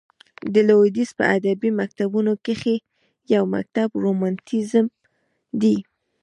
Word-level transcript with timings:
د 0.53 0.55
لوېدیځ 0.67 1.09
په 1.17 1.23
ادبي 1.37 1.69
مکتبونو 1.79 2.31
کښي 2.45 2.75
یو 3.33 3.43
مکتب 3.55 3.89
رومانتیزم 4.03 4.85
دئ. 5.61 5.77